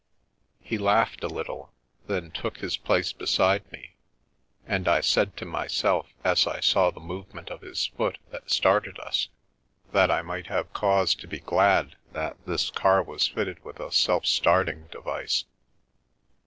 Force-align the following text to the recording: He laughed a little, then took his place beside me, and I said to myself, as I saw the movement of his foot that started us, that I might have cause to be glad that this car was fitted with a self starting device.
He 0.59 0.79
laughed 0.79 1.23
a 1.23 1.27
little, 1.27 1.71
then 2.07 2.31
took 2.31 2.57
his 2.57 2.75
place 2.75 3.13
beside 3.13 3.71
me, 3.71 3.97
and 4.65 4.87
I 4.87 4.99
said 4.99 5.37
to 5.37 5.45
myself, 5.45 6.07
as 6.23 6.47
I 6.47 6.59
saw 6.59 6.89
the 6.89 6.99
movement 6.99 7.51
of 7.51 7.61
his 7.61 7.85
foot 7.85 8.17
that 8.31 8.49
started 8.49 8.97
us, 8.97 9.29
that 9.91 10.09
I 10.09 10.23
might 10.23 10.47
have 10.47 10.73
cause 10.73 11.13
to 11.13 11.27
be 11.27 11.37
glad 11.39 11.97
that 12.13 12.43
this 12.47 12.71
car 12.71 13.03
was 13.03 13.27
fitted 13.27 13.63
with 13.63 13.79
a 13.79 13.91
self 13.91 14.25
starting 14.25 14.87
device. 14.91 15.45